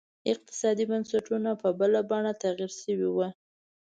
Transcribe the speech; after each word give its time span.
اقتصادي 0.31 0.83
بنسټونه 0.91 1.49
په 1.61 1.69
بله 1.79 1.99
بڼه 2.09 2.31
تغیر 2.43 2.71
شوي 2.81 3.07
وو. 3.13 3.27